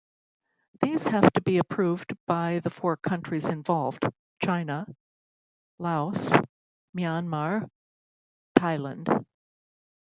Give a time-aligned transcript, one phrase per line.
[0.81, 4.03] These have to be approved by the four countries involved,
[4.41, 4.87] China,
[5.77, 6.31] Laos,
[6.97, 7.69] Myanmar,
[8.57, 9.23] Thailand.